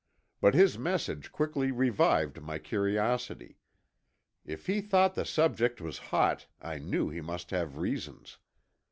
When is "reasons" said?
7.77-8.39